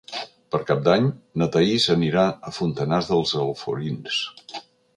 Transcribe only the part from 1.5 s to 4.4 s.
Thaís anirà a Fontanars dels Alforins.